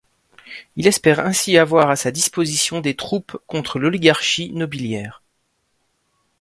[0.77, 5.21] Il espère ainsi avoir à sa disposition des troupes contre l’oligarchie nobiliaire.